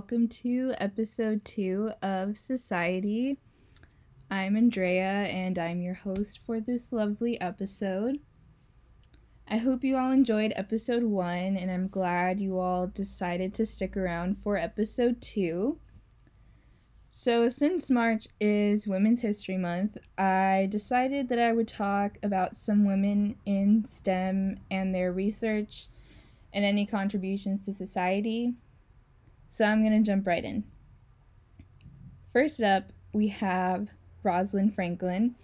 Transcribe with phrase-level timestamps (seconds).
[0.00, 3.36] welcome to episode two of Society.
[4.30, 8.18] I'm Andrea and I'm your host for this lovely episode.
[9.46, 13.94] I hope you all enjoyed episode one and I'm glad you all decided to stick
[13.94, 15.78] around for episode two.
[17.10, 22.86] So, since March is Women's History Month, I decided that I would talk about some
[22.86, 25.88] women in STEM and their research
[26.54, 28.54] and any contributions to society.
[29.50, 30.64] So I'm going to jump right in.
[32.32, 33.88] First up, we have
[34.22, 35.34] Rosalind Franklin.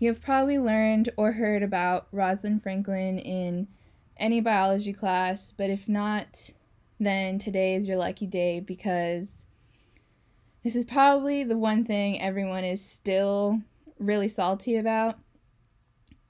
[0.00, 3.68] You have probably learned or heard about Rosalind Franklin in
[4.16, 6.50] any biology class, but if not,
[6.98, 9.46] then today is your lucky day because
[10.64, 13.60] this is probably the one thing everyone is still
[13.98, 15.18] really salty about.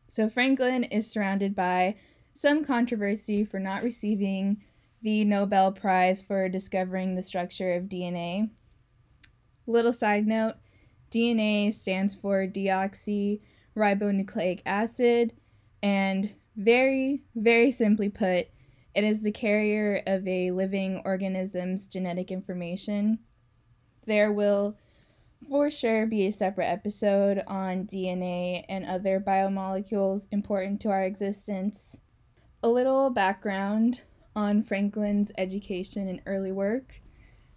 [0.08, 1.96] So, Franklin is surrounded by
[2.34, 4.62] some controversy for not receiving
[5.04, 8.50] the Nobel Prize for discovering the structure of DNA.
[9.66, 10.54] Little side note
[11.12, 15.34] DNA stands for deoxyribonucleic acid,
[15.82, 18.46] and very, very simply put,
[18.94, 23.18] it is the carrier of a living organism's genetic information.
[24.06, 24.78] There will
[25.46, 31.98] for sure be a separate episode on DNA and other biomolecules important to our existence
[32.62, 34.00] a little background
[34.36, 37.00] on Franklin's education and early work.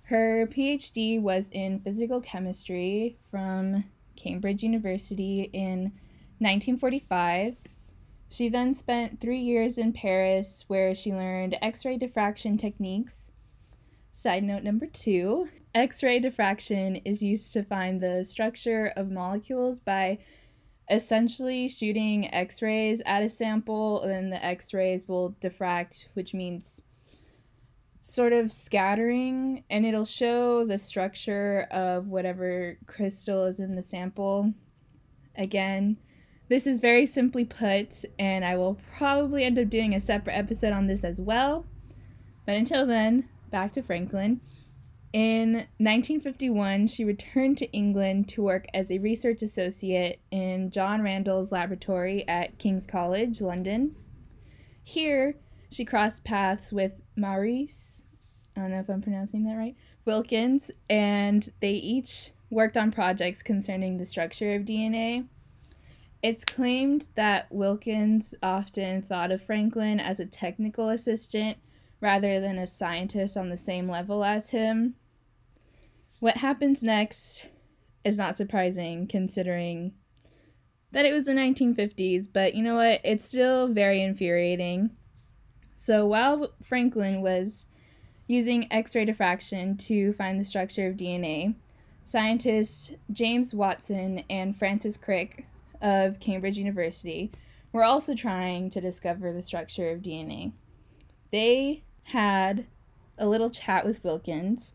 [0.04, 3.84] Her PhD was in physical chemistry from
[4.16, 5.92] Cambridge University in
[6.40, 7.56] 1945.
[8.30, 13.32] She then spent three years in Paris where she learned X ray diffraction techniques.
[14.14, 19.80] Side note number two X ray diffraction is used to find the structure of molecules
[19.80, 20.20] by
[20.90, 26.34] essentially shooting x rays at a sample, and then the x rays will diffract, which
[26.34, 26.82] means
[28.02, 34.54] sort of scattering, and it'll show the structure of whatever crystal is in the sample.
[35.36, 35.98] Again,
[36.50, 40.72] this is very simply put, and I will probably end up doing a separate episode
[40.72, 41.66] on this as well.
[42.46, 44.40] But until then, back to Franklin.
[45.18, 51.52] In 1951, she returned to England to work as a research associate in John Randall's
[51.52, 53.96] laboratory at King's College, London.
[54.84, 55.34] Here,
[55.72, 58.06] she crossed paths with Maurice,
[58.56, 59.76] I don't know if I'm pronouncing that right,
[60.06, 65.26] Wilkins, and they each worked on projects concerning the structure of DNA.
[66.22, 71.58] It's claimed that Wilkins often thought of Franklin as a technical assistant
[72.00, 74.94] rather than a scientist on the same level as him.
[76.20, 77.50] What happens next
[78.04, 79.94] is not surprising considering
[80.92, 83.02] that it was the 1950s, but you know what?
[83.04, 84.98] It's still very infuriating.
[85.76, 87.68] So while Franklin was
[88.26, 91.54] using X ray diffraction to find the structure of DNA,
[92.04, 95.46] scientists James Watson and Francis Crick
[95.82, 97.32] of Cambridge University
[97.72, 100.54] were also trying to discover the structure of DNA.
[101.32, 102.66] They had
[103.20, 104.74] a little chat with Wilkins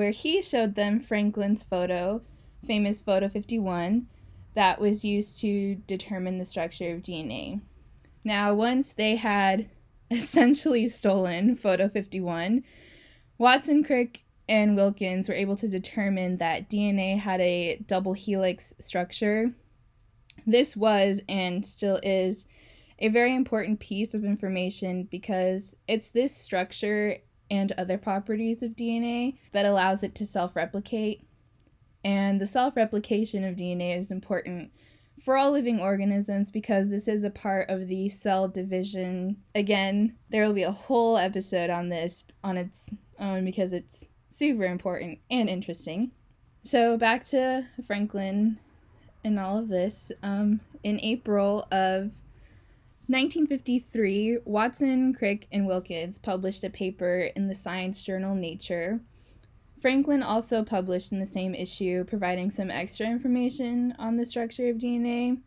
[0.00, 2.22] where he showed them Franklin's photo,
[2.66, 4.06] famous photo 51,
[4.54, 7.60] that was used to determine the structure of DNA.
[8.24, 9.68] Now, once they had
[10.10, 12.64] essentially stolen photo 51,
[13.36, 19.52] Watson, Crick, and Wilkins were able to determine that DNA had a double helix structure.
[20.46, 22.46] This was and still is
[22.98, 27.18] a very important piece of information because it's this structure
[27.50, 31.26] and other properties of DNA that allows it to self replicate.
[32.04, 34.70] And the self replication of DNA is important
[35.20, 39.36] for all living organisms because this is a part of the cell division.
[39.54, 44.64] Again, there will be a whole episode on this on its own because it's super
[44.64, 46.12] important and interesting.
[46.62, 48.58] So, back to Franklin
[49.24, 50.12] and all of this.
[50.22, 52.12] Um, in April of
[53.10, 59.00] 1953, Watson, Crick, and Wilkins published a paper in the science journal Nature.
[59.80, 64.76] Franklin also published in the same issue, providing some extra information on the structure of
[64.76, 65.40] DNA.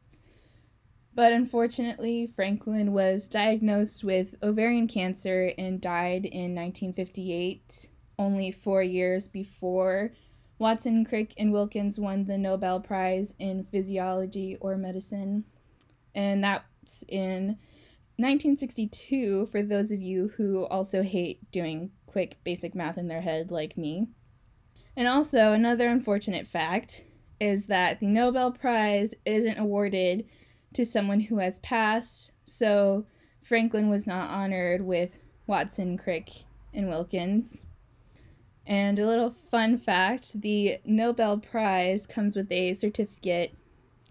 [1.16, 7.88] But unfortunately, Franklin was diagnosed with ovarian cancer and died in 1958,
[8.20, 10.12] only four years before
[10.60, 15.46] Watson, Crick, and Wilkins won the Nobel Prize in Physiology or Medicine.
[16.14, 16.66] And that
[17.08, 17.58] in
[18.18, 23.52] 1962 for those of you who also hate doing quick basic math in their head
[23.52, 24.08] like me.
[24.96, 27.04] And also, another unfortunate fact
[27.40, 30.26] is that the Nobel Prize isn't awarded
[30.74, 33.06] to someone who has passed, so
[33.42, 36.30] Franklin was not honored with Watson, Crick,
[36.74, 37.64] and Wilkins.
[38.66, 43.56] And a little fun fact the Nobel Prize comes with a certificate,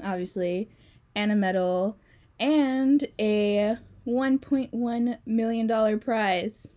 [0.02, 0.68] obviously,
[1.14, 1.96] and a medal,
[2.38, 3.76] and a
[4.06, 6.68] $1.1 million prize.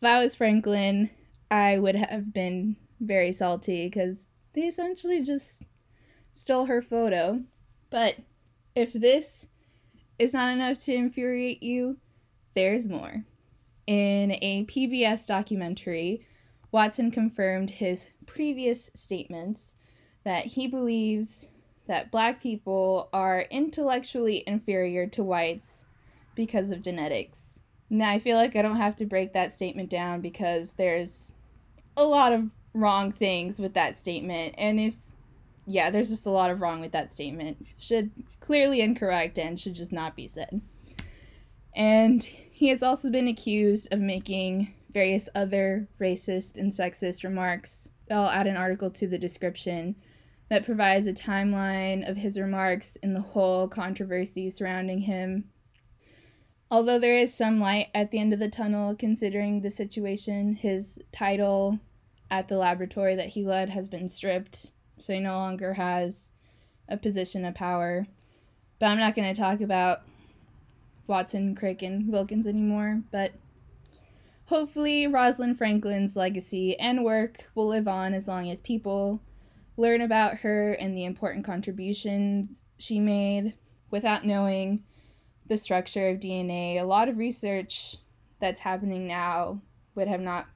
[0.00, 1.10] If I was Franklin,
[1.50, 5.62] I would have been very salty because they essentially just
[6.32, 7.42] stole her photo.
[7.90, 8.16] But
[8.74, 9.46] if this
[10.18, 11.98] is not enough to infuriate you,
[12.54, 13.24] there's more.
[13.86, 16.26] In a PBS documentary,
[16.70, 19.74] Watson confirmed his previous statements
[20.24, 21.48] that he believes
[21.88, 25.86] that black people are intellectually inferior to whites
[26.34, 27.60] because of genetics.
[27.90, 31.32] Now, I feel like I don't have to break that statement down because there's
[31.96, 34.54] a lot of wrong things with that statement.
[34.58, 34.94] And if,
[35.66, 37.66] yeah, there's just a lot of wrong with that statement.
[37.78, 40.60] Should clearly incorrect and should just not be said.
[41.74, 47.88] And he has also been accused of making various other racist and sexist remarks.
[48.10, 49.96] I'll add an article to the description
[50.48, 55.44] that provides a timeline of his remarks and the whole controversy surrounding him.
[56.70, 60.98] Although there is some light at the end of the tunnel, considering the situation, his
[61.12, 61.78] title
[62.30, 66.30] at the laboratory that he led has been stripped, so he no longer has
[66.88, 68.06] a position of power.
[68.78, 70.02] But I'm not going to talk about
[71.06, 73.32] Watson, Crick, and Wilkins anymore, but
[74.44, 79.20] hopefully Rosalind Franklin's legacy and work will live on as long as people
[79.78, 83.54] learn about her and the important contributions she made
[83.90, 84.82] without knowing
[85.46, 86.78] the structure of DNA.
[86.78, 87.96] A lot of research
[88.40, 89.62] that's happening now
[89.94, 90.46] would have not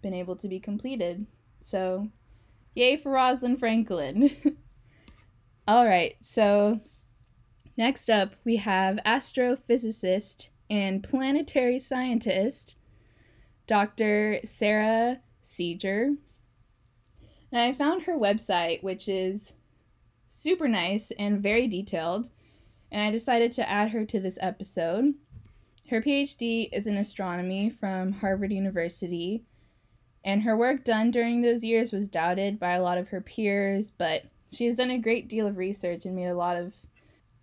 [0.00, 1.26] been able to be completed.
[1.60, 2.08] So,
[2.74, 4.30] yay for Rosalind Franklin.
[5.68, 6.80] All right, so
[7.76, 12.78] next up we have astrophysicist and planetary scientist
[13.66, 14.38] Dr.
[14.44, 16.12] Sara Seager.
[17.50, 19.54] Now, I found her website, which is
[20.26, 22.30] super nice and very detailed,
[22.92, 25.14] and I decided to add her to this episode.
[25.88, 29.44] Her PhD is in astronomy from Harvard University,
[30.24, 33.90] and her work done during those years was doubted by a lot of her peers,
[33.90, 36.74] but she has done a great deal of research and made a lot of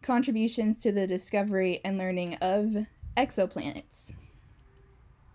[0.04, 2.86] contributions to the discovery and learning of
[3.18, 4.14] exoplanets.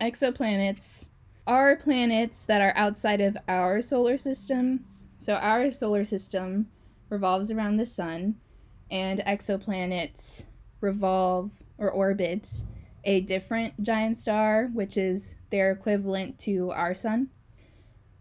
[0.01, 1.07] Exoplanets
[1.47, 4.85] are planets that are outside of our solar system.
[5.19, 6.69] So, our solar system
[7.09, 8.37] revolves around the sun,
[8.91, 10.45] and exoplanets
[10.81, 12.63] revolve or orbit
[13.05, 17.29] a different giant star, which is their equivalent to our sun.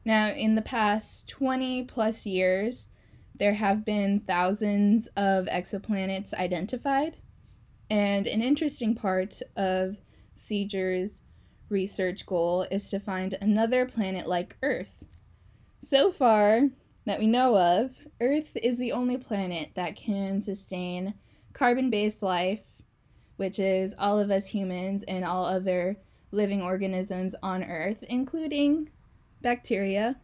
[0.05, 2.89] Now, in the past 20 plus years,
[3.35, 7.17] there have been thousands of exoplanets identified.
[7.89, 9.97] And an interesting part of
[10.35, 11.21] Seager's
[11.69, 15.03] research goal is to find another planet like Earth.
[15.81, 16.69] So far,
[17.05, 21.15] that we know of, Earth is the only planet that can sustain
[21.53, 22.61] carbon based life,
[23.37, 25.97] which is all of us humans and all other
[26.31, 28.89] living organisms on Earth, including
[29.41, 30.17] bacteria.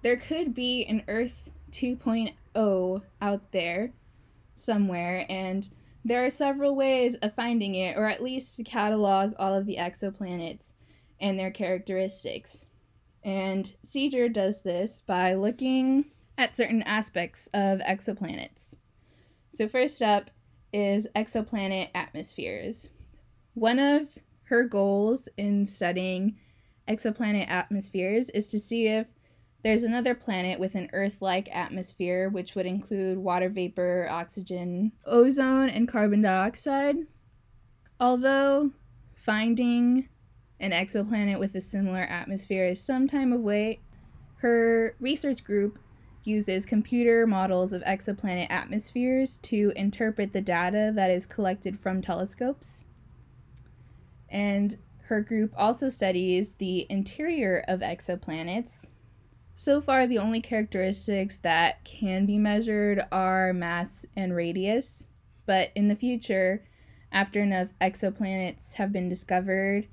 [0.00, 3.92] There could be an Earth 2.0 out there
[4.54, 5.68] somewhere, and
[6.02, 9.76] there are several ways of finding it, or at least to catalog all of the
[9.76, 10.72] exoplanets
[11.20, 12.66] and their characteristics.
[13.24, 16.06] And Seager does this by looking
[16.38, 18.74] at certain aspects of exoplanets.
[19.50, 20.30] So, first up
[20.72, 22.90] is exoplanet atmospheres.
[23.54, 26.36] One of her goals in studying
[26.88, 29.06] exoplanet atmospheres is to see if
[29.62, 35.68] there's another planet with an Earth like atmosphere, which would include water vapor, oxygen, ozone,
[35.68, 36.96] and carbon dioxide.
[37.98, 38.70] Although
[39.16, 40.08] finding
[40.60, 43.80] an exoplanet with a similar atmosphere is some time away,
[44.36, 45.78] her research group
[46.24, 52.84] uses computer models of exoplanet atmospheres to interpret the data that is collected from telescopes.
[54.28, 58.90] And her group also studies the interior of exoplanets.
[59.54, 65.06] So far, the only characteristics that can be measured are mass and radius,
[65.46, 66.64] but in the future,
[67.12, 69.86] after enough exoplanets have been discovered,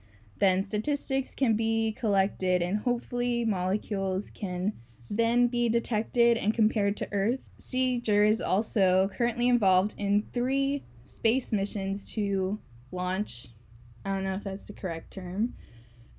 [0.43, 4.73] then statistics can be collected and hopefully molecules can
[5.09, 7.39] then be detected and compared to Earth.
[7.57, 12.59] Seager is also currently involved in three space missions to
[12.91, 13.47] launch.
[14.03, 15.53] I don't know if that's the correct term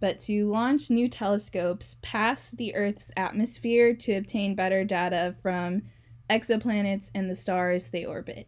[0.04, 5.81] but to launch new telescopes past the Earth's atmosphere to obtain better data from
[6.28, 8.47] exoplanets and the stars they orbit.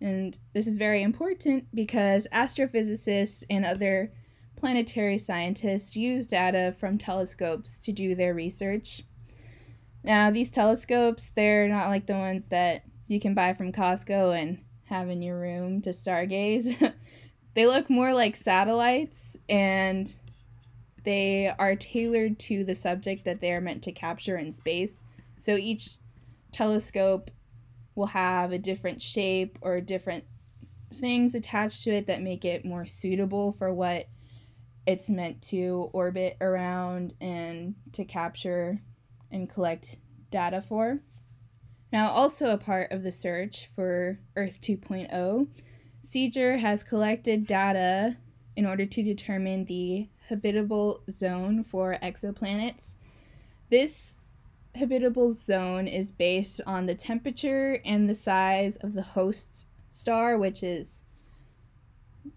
[0.00, 4.12] And this is very important because astrophysicists and other
[4.60, 9.02] planetary scientists use data from telescopes to do their research.
[10.04, 14.58] Now, these telescopes, they're not like the ones that you can buy from Costco and
[14.84, 16.94] have in your room to stargaze.
[17.54, 20.14] they look more like satellites and
[21.04, 25.00] they are tailored to the subject that they are meant to capture in space.
[25.38, 25.96] So each
[26.52, 27.30] telescope
[27.94, 30.24] will have a different shape or different
[30.92, 34.06] things attached to it that make it more suitable for what
[34.86, 38.80] it's meant to orbit around and to capture
[39.30, 39.96] and collect
[40.30, 41.00] data for.
[41.92, 45.48] Now, also a part of the search for Earth 2.0,
[46.02, 48.16] Seager has collected data
[48.56, 52.96] in order to determine the habitable zone for exoplanets.
[53.70, 54.16] This
[54.74, 60.62] habitable zone is based on the temperature and the size of the host star, which
[60.62, 61.02] is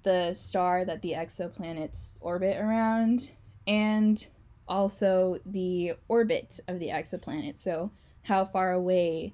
[0.04, 3.32] the star that the exoplanets orbit around,
[3.68, 4.26] and
[4.68, 7.58] also the orbit of the exoplanet.
[7.58, 7.92] So,
[8.24, 9.34] how far away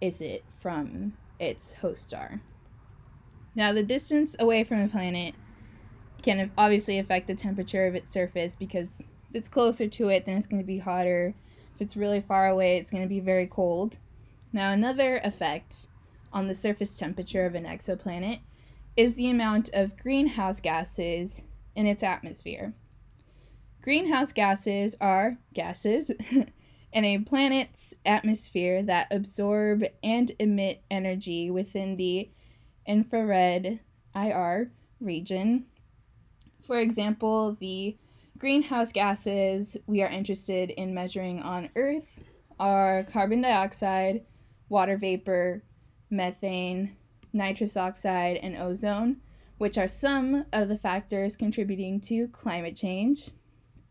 [0.00, 2.40] is it from its host star?
[3.54, 5.34] Now, the distance away from a planet
[6.22, 10.36] can obviously affect the temperature of its surface because if it's closer to it, then
[10.36, 11.34] it's going to be hotter.
[11.74, 13.98] If it's really far away, it's going to be very cold.
[14.52, 15.88] Now, another effect
[16.32, 18.40] on the surface temperature of an exoplanet
[18.96, 21.42] is the amount of greenhouse gases
[21.74, 22.74] in its atmosphere.
[23.82, 26.10] Greenhouse gases are gases
[26.92, 32.30] in a planet's atmosphere that absorb and emit energy within the
[32.86, 33.80] infrared
[34.14, 34.70] IR
[35.00, 35.66] region
[36.64, 37.96] for example, the
[38.38, 42.24] greenhouse gases we are interested in measuring on Earth
[42.58, 44.24] are carbon dioxide,
[44.68, 45.62] water vapor,
[46.10, 46.96] methane,
[47.34, 49.18] nitrous oxide, and ozone,
[49.58, 53.30] which are some of the factors contributing to climate change.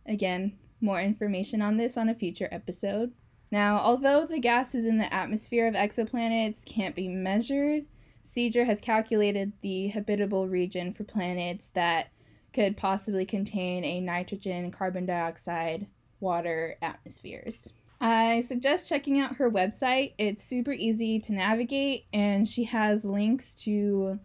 [0.05, 3.13] Again, more information on this on a future episode.
[3.51, 7.85] Now, although the gases in the atmosphere of exoplanets can't be measured,
[8.23, 12.07] Seager has calculated the habitable region for planets that
[12.53, 15.87] could possibly contain a nitrogen, carbon dioxide,
[16.19, 17.71] water atmospheres.
[18.03, 20.11] I suggest checking out her website.
[20.17, 24.19] It's super easy to navigate, and she has links to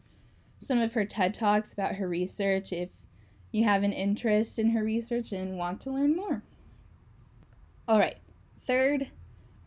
[0.58, 2.88] some of her TED Talks about her research if
[3.52, 6.42] you have an interest in her research and want to learn more.
[7.86, 8.16] All right,
[8.62, 9.12] third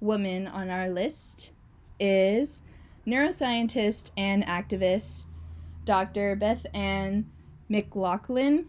[0.01, 1.53] woman on our list
[1.97, 2.63] is
[3.07, 5.27] neuroscientist and activist
[5.85, 6.35] Dr.
[6.35, 7.23] BethAnn
[7.69, 8.65] McLaughlin.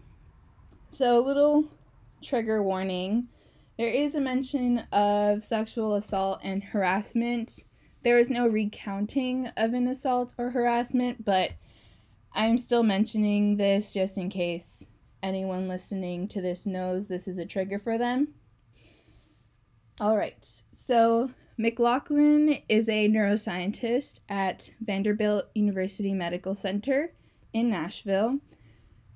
[0.89, 1.65] So, a little
[2.21, 3.27] trigger warning
[3.77, 7.63] there is a mention of sexual assault and harassment.
[8.03, 11.51] There is no recounting of an assault or harassment, but
[12.33, 14.87] I'm still mentioning this just in case
[15.21, 18.29] anyone listening to this knows this is a trigger for them.
[19.99, 27.13] All right, so McLaughlin is a neuroscientist at Vanderbilt University Medical Center
[27.53, 28.39] in Nashville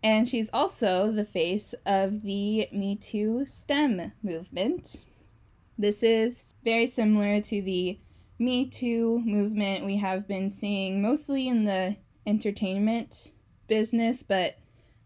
[0.03, 5.05] and she's also the face of the Me Too STEM movement.
[5.77, 7.99] This is very similar to the
[8.39, 13.31] Me Too movement we have been seeing mostly in the entertainment
[13.67, 14.57] business, but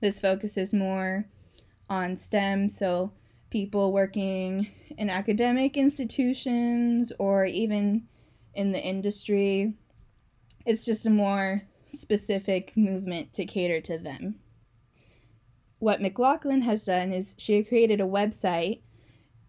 [0.01, 1.25] this focuses more
[1.89, 3.13] on STEM, so
[3.50, 4.67] people working
[4.98, 8.07] in academic institutions or even
[8.53, 9.74] in the industry.
[10.65, 11.62] It's just a more
[11.93, 14.40] specific movement to cater to them
[15.82, 18.82] what McLaughlin has done is she created a website,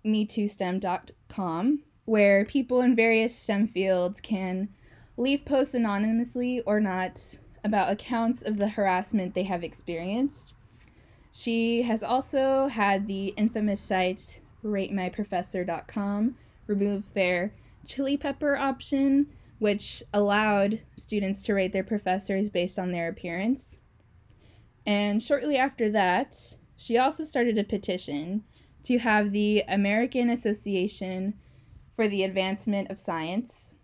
[0.02, 4.70] metoostem.com, where people in various STEM fields can
[5.18, 10.54] leave posts anonymously or not about accounts of the harassment they have experienced.
[11.32, 16.34] She has also had the infamous site ratemyprofessor.com
[16.66, 17.52] remove their
[17.86, 19.26] chili pepper option,
[19.58, 23.80] which allowed students to rate their professors based on their appearance.
[24.86, 28.44] And shortly after that, she also started a petition
[28.84, 31.34] to have the American Association
[31.94, 33.76] for the Advancement of Science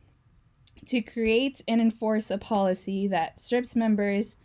[0.87, 4.37] to create and enforce a policy that strips members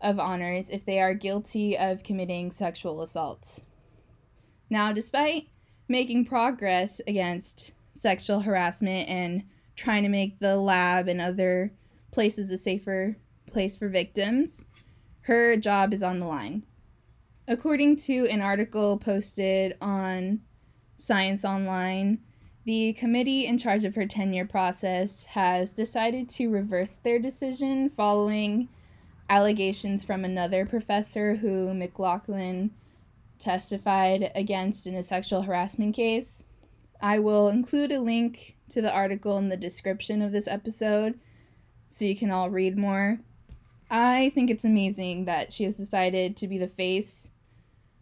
[0.00, 3.62] of honors if they are guilty of committing sexual assaults.
[4.68, 5.48] Now, despite
[5.88, 9.44] making progress against sexual harassment and
[9.76, 11.72] trying to make the lab and other
[12.10, 14.66] places a safer place for victims,
[15.24, 16.64] her job is on the line.
[17.48, 20.40] According to an article posted on
[20.96, 22.20] Science Online,
[22.64, 28.68] the committee in charge of her tenure process has decided to reverse their decision following
[29.28, 32.70] allegations from another professor who McLaughlin
[33.38, 36.44] testified against in a sexual harassment case.
[37.00, 41.18] I will include a link to the article in the description of this episode
[41.88, 43.20] so you can all read more.
[43.96, 47.30] I think it's amazing that she has decided to be the face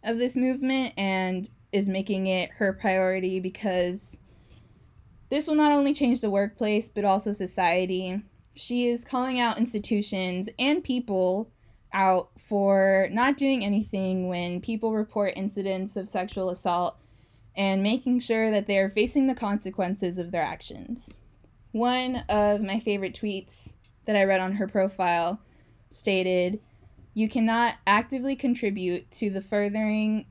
[0.03, 4.17] of this movement and is making it her priority because
[5.29, 8.23] this will not only change the workplace but also society.
[8.55, 11.51] She is calling out institutions and people
[11.93, 16.97] out for not doing anything when people report incidents of sexual assault
[17.55, 21.13] and making sure that they're facing the consequences of their actions.
[21.71, 23.73] One of my favorite tweets
[24.05, 25.39] that I read on her profile
[25.93, 26.59] stated,
[27.13, 30.25] You cannot actively contribute to the furthering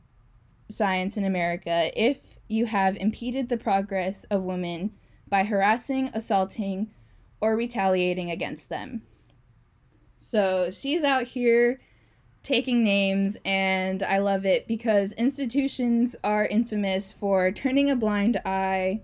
[0.69, 4.93] science in America if you have impeded the progress of women
[5.29, 6.91] by harassing, assaulting,
[7.41, 9.03] or retaliating against them.
[10.19, 11.81] So she's out here
[12.43, 19.03] taking names, and I love it because institutions are infamous for turning a blind eye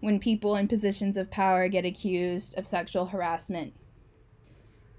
[0.00, 3.74] when people in positions of power get accused of sexual harassment.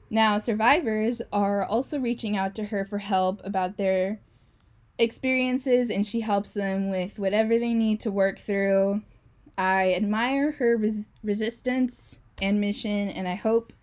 [0.09, 4.19] Now, survivors are also reaching out to her for help about their
[4.97, 9.03] experiences, and she helps them with whatever they need to work through.
[9.57, 13.73] I admire her res- resistance and mission, and I hope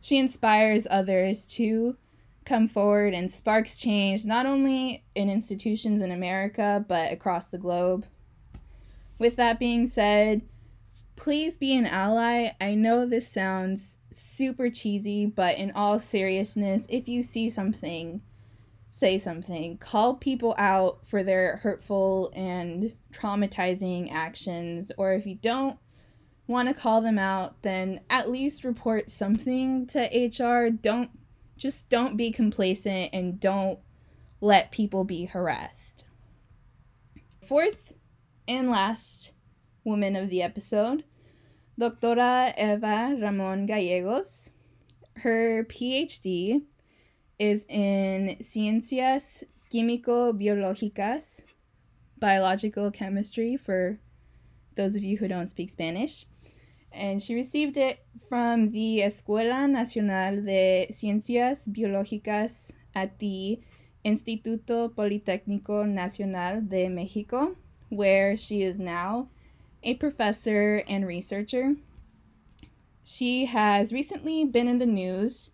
[0.00, 1.96] she inspires others to
[2.44, 8.06] come forward and sparks change, not only in institutions in America, but across the globe.
[9.18, 10.42] With that being said,
[11.18, 12.52] please be an ally.
[12.60, 18.22] I know this sounds super cheesy, but in all seriousness, if you see something,
[18.90, 19.76] say something.
[19.78, 25.78] Call people out for their hurtful and traumatizing actions, or if you don't
[26.46, 30.70] want to call them out, then at least report something to HR.
[30.70, 31.10] Don't
[31.56, 33.80] just don't be complacent and don't
[34.40, 36.04] let people be harassed.
[37.44, 37.92] Fourth
[38.46, 39.32] and last
[39.88, 41.04] woman of the episode,
[41.80, 44.52] Doctora Eva Ramon Gallegos.
[45.16, 46.62] Her PhD
[47.38, 51.42] is in Ciencias Químico-Biológicas,
[52.18, 53.98] biological chemistry for
[54.76, 56.26] those of you who don't speak Spanish
[56.92, 63.60] and she received it from the Escuela Nacional de Ciencias Biológicas at the
[64.04, 67.56] Instituto Politécnico Nacional de Mexico,
[67.90, 69.28] where she is now
[69.82, 71.76] a professor and researcher.
[73.02, 75.50] She has recently been in the news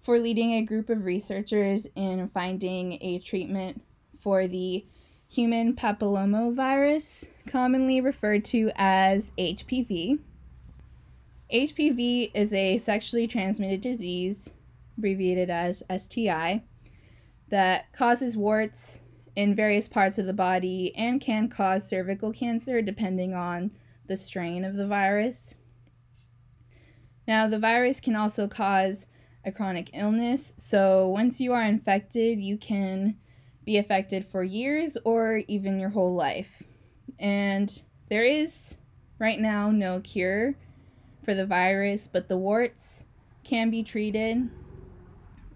[0.00, 3.82] for leading a group of researchers in finding a treatment
[4.18, 4.86] for the
[5.28, 10.20] human papillomavirus, commonly referred to as HPV.
[11.52, 14.52] HPV is a sexually transmitted disease,
[14.96, 16.62] abbreviated as STI,
[17.48, 19.00] that causes warts
[19.36, 23.70] in various parts of the body and can cause cervical cancer depending on
[24.06, 25.54] the strain of the virus.
[27.28, 29.06] Now, the virus can also cause
[29.44, 33.16] a chronic illness, so once you are infected, you can
[33.64, 36.62] be affected for years or even your whole life.
[37.18, 38.76] And there is
[39.18, 40.54] right now no cure
[41.24, 43.04] for the virus, but the warts
[43.44, 44.48] can be treated.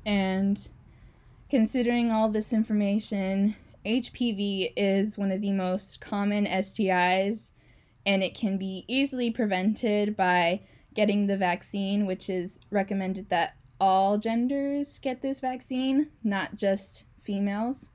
[0.04, 0.68] And
[1.48, 7.52] considering all this information, HPV is one of the most common STIs,
[8.04, 10.60] and it can be easily prevented by
[10.92, 17.88] getting the vaccine, which is recommended that all genders get this vaccine, not just females.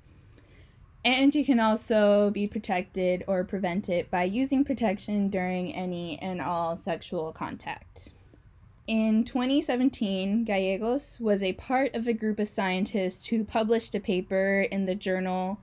[1.03, 6.41] And you can also be protected or prevent it by using protection during any and
[6.41, 8.09] all sexual contact.
[8.87, 14.61] In 2017, Gallegos was a part of a group of scientists who published a paper
[14.61, 15.59] in the journal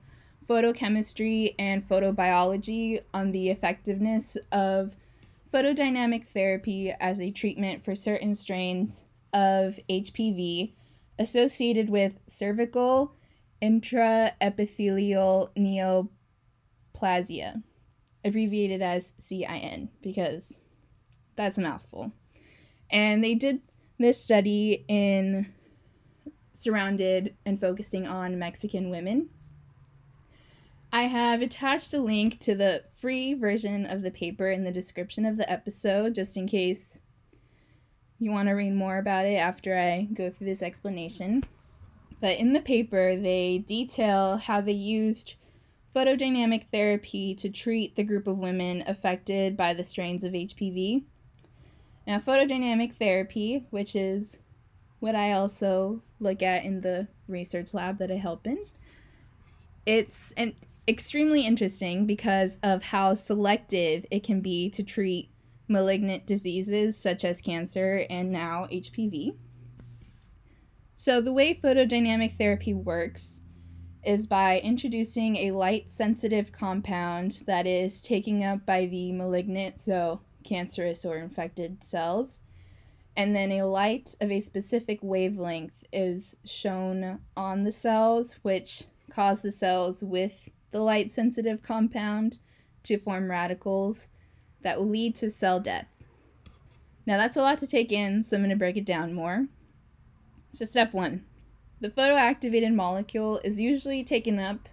[0.47, 4.95] Photochemistry and Photobiology on the effectiveness of
[5.53, 9.03] photodynamic therapy as a treatment for certain strains
[9.33, 10.73] of HPV
[11.19, 13.15] associated with cervical
[13.61, 15.49] intraepithelial
[16.95, 17.63] neoplasia,
[18.25, 20.57] abbreviated as CIN, because
[21.35, 22.11] that's a mouthful.
[22.89, 23.61] And they did
[23.97, 25.47] this study in
[26.51, 29.29] surrounded and focusing on Mexican women.
[30.93, 35.25] I have attached a link to the free version of the paper in the description
[35.25, 37.01] of the episode just in case
[38.19, 41.45] you want to read more about it after I go through this explanation.
[42.21, 45.33] But in the paper, they detail how they used
[45.95, 51.05] photodynamic therapy to treat the group of women affected by the strains of HPV.
[52.05, 54.37] Now, photodynamic therapy, which is
[54.99, 58.59] what I also look at in the research lab that I help in,
[59.87, 60.53] it's an
[60.87, 65.29] extremely interesting because of how selective it can be to treat
[65.67, 69.35] malignant diseases such as cancer and now HPV.
[70.95, 73.41] So, the way photodynamic therapy works
[74.03, 80.21] is by introducing a light sensitive compound that is taken up by the malignant, so
[80.43, 82.41] cancerous or infected cells.
[83.15, 89.41] And then a light of a specific wavelength is shown on the cells, which cause
[89.41, 92.39] the cells with the light sensitive compound
[92.83, 94.09] to form radicals
[94.61, 96.03] that will lead to cell death.
[97.05, 99.47] Now, that's a lot to take in, so I'm going to break it down more.
[100.51, 101.23] So, step one
[101.81, 104.69] the photoactivated molecule is usually taken up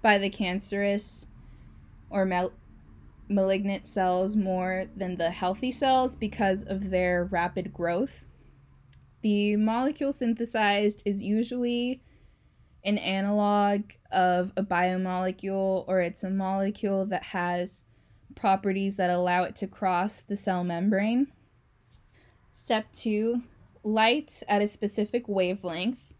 [0.00, 1.26] by the cancerous
[2.08, 2.54] or mal-
[3.28, 8.26] malignant cells more than the healthy cells because of their rapid growth.
[9.20, 12.00] The molecule synthesized is usually
[12.84, 17.84] an analog of a biomolecule or it's a molecule that has
[18.34, 21.26] properties that allow it to cross the cell membrane.
[22.52, 23.42] Step two
[23.82, 26.14] light at a specific wavelength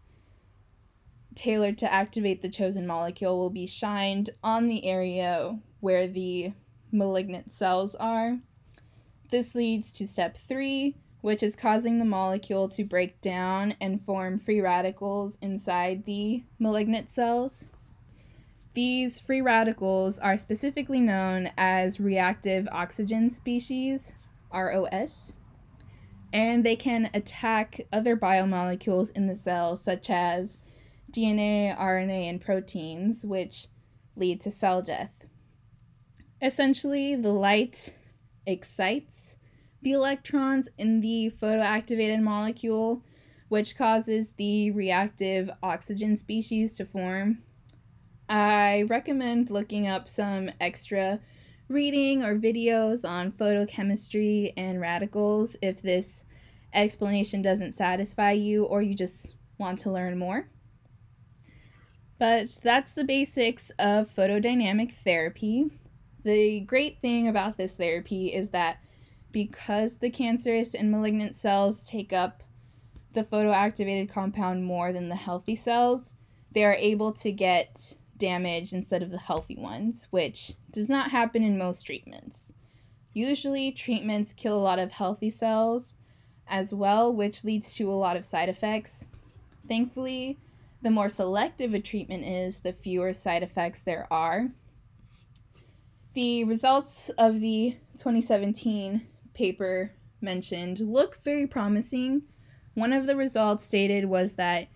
[1.35, 6.51] tailored to activate the chosen molecule will be shined on the area where the
[6.91, 8.37] malignant cells are.
[9.29, 14.39] This leads to step three, which is causing the molecule to break down and form
[14.39, 17.69] free radicals inside the malignant cells.
[18.73, 24.15] These free radicals are specifically known as reactive oxygen species,
[24.53, 25.33] ROS,
[26.31, 30.61] and they can attack other biomolecules in the cell, such as
[31.11, 33.67] DNA, RNA, and proteins, which
[34.15, 35.25] lead to cell death.
[36.41, 37.93] Essentially, the light
[38.45, 39.28] excites
[39.81, 43.03] the electrons in the photoactivated molecule,
[43.47, 47.39] which causes the reactive oxygen species to form.
[48.27, 51.19] I recommend looking up some extra
[51.67, 56.25] reading or videos on photochemistry and radicals if this
[56.73, 60.49] explanation doesn't satisfy you or you just want to learn more.
[62.19, 65.71] But that's the basics of photodynamic therapy.
[66.23, 68.79] The great thing about this therapy is that
[69.31, 72.43] because the cancerous and malignant cells take up
[73.13, 76.15] the photoactivated compound more than the healthy cells,
[76.51, 81.43] they are able to get damaged instead of the healthy ones, which does not happen
[81.43, 82.53] in most treatments.
[83.13, 85.95] Usually, treatments kill a lot of healthy cells
[86.47, 89.07] as well, which leads to a lot of side effects.
[89.67, 90.37] Thankfully,
[90.81, 94.49] the more selective a treatment is, the fewer side effects there are.
[96.13, 99.05] The results of the 2017
[99.39, 102.21] paper mentioned look very promising.
[102.73, 104.67] One of the results stated was that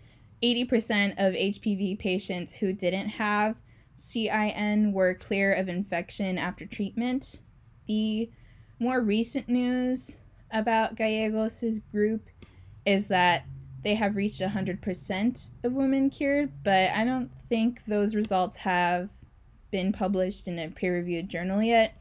[0.41, 3.57] 80% of HPV patients who didn't have
[3.97, 7.41] CIN were clear of infection after treatment.
[7.87, 8.31] The
[8.79, 10.15] more recent news
[10.49, 12.29] about Gallegos' group
[12.85, 13.45] is that
[13.83, 19.09] they have reached 100% of women cured, but I don't think those results have
[19.71, 21.97] been published in a peer reviewed journal yet.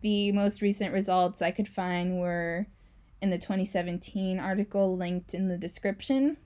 [0.00, 2.66] The most recent results I could find were
[3.20, 6.36] in the 2017 article linked in the description.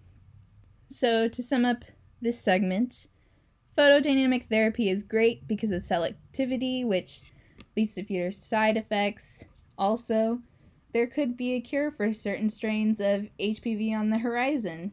[0.86, 1.84] So, to sum up
[2.20, 3.06] this segment,
[3.76, 7.20] photodynamic therapy is great because of selectivity, which
[7.76, 9.44] leads to fewer side effects.
[9.76, 10.40] Also,
[10.92, 14.92] there could be a cure for certain strains of HPV on the horizon.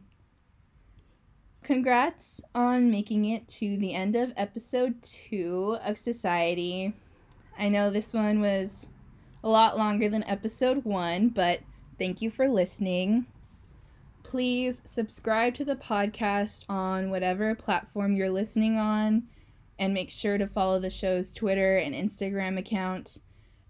[1.62, 6.94] Congrats on making it to the end of episode two of Society.
[7.60, 8.88] I know this one was
[9.44, 11.60] a lot longer than episode one, but
[11.98, 13.26] thank you for listening.
[14.22, 19.24] Please subscribe to the podcast on whatever platform you're listening on,
[19.78, 23.18] and make sure to follow the show's Twitter and Instagram account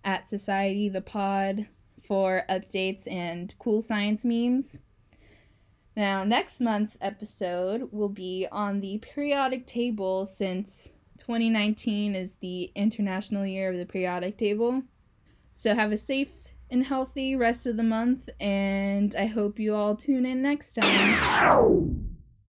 [0.05, 1.67] at Society the Pod
[2.01, 4.83] for updates and cool science memes.
[5.97, 10.91] Now, next month's episode will be on the periodic table since
[11.21, 14.83] 2019 is the International Year of the Periodic Table.
[15.53, 16.31] So, have a safe
[16.71, 22.10] and healthy rest of the month, and I hope you all tune in next time.